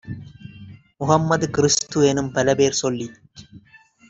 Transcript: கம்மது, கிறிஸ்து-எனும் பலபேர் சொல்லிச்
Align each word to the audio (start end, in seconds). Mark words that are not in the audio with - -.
கம்மது, 1.01 1.47
கிறிஸ்து-எனும் 1.49 2.31
பலபேர் 2.31 2.79
சொல்லிச் 2.81 3.21